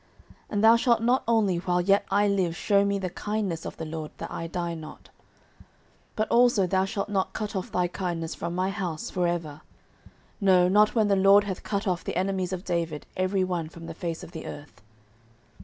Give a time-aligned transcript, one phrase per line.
[0.45, 3.77] 09:020:014 And thou shalt not only while yet I live shew me the kindness of
[3.77, 5.11] the LORD, that I die not:
[6.15, 9.61] 09:020:015 But also thou shalt not cut off thy kindness from my house for ever:
[10.39, 13.85] no, not when the LORD hath cut off the enemies of David every one from
[13.85, 14.81] the face of the earth.